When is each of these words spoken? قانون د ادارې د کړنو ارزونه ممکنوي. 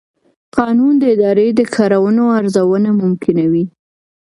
قانون 0.57 0.93
د 0.99 1.03
ادارې 1.15 1.47
د 1.59 1.61
کړنو 1.75 2.25
ارزونه 2.39 2.89
ممکنوي. 3.01 3.65